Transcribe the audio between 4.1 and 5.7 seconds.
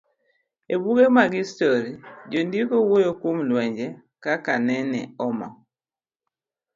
kaka nene oma